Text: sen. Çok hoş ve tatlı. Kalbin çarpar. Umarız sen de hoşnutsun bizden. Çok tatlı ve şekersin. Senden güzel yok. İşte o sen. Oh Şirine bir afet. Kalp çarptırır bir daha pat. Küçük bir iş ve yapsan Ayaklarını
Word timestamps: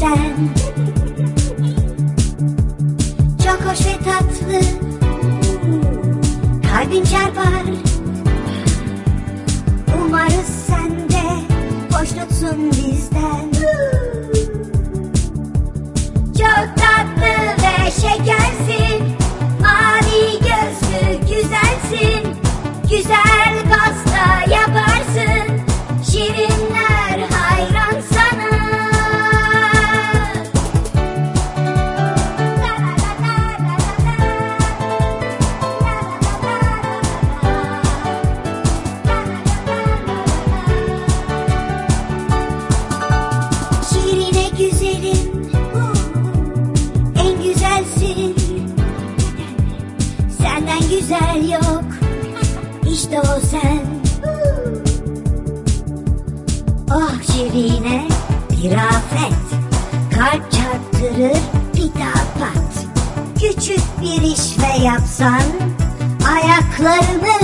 sen. 0.00 0.48
Çok 3.44 3.60
hoş 3.60 3.80
ve 3.86 3.98
tatlı. 4.04 4.60
Kalbin 6.68 7.04
çarpar. 7.04 7.62
Umarız 10.04 10.66
sen 10.66 10.90
de 10.90 11.24
hoşnutsun 11.92 12.70
bizden. 12.70 13.50
Çok 16.38 16.76
tatlı 16.76 17.62
ve 17.62 17.90
şekersin. 17.90 18.75
Senden 50.76 50.90
güzel 50.90 51.50
yok. 51.52 51.84
İşte 52.92 53.20
o 53.20 53.40
sen. 53.50 53.86
Oh 56.90 57.22
Şirine 57.32 58.08
bir 58.50 58.72
afet. 58.72 59.36
Kalp 60.14 60.52
çarptırır 60.52 61.38
bir 61.74 62.00
daha 62.00 62.24
pat. 62.38 62.86
Küçük 63.34 64.00
bir 64.02 64.22
iş 64.22 64.58
ve 64.58 64.84
yapsan 64.84 65.42
Ayaklarını 66.34 67.40